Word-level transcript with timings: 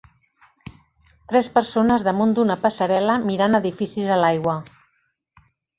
Tres 1.33 1.49
persones 1.59 2.07
damunt 2.09 2.33
d'una 2.41 2.59
passarel·la 2.65 3.21
mirant 3.31 3.61
edificis 3.65 4.13
a 4.17 4.21
l'aigua. 4.25 4.61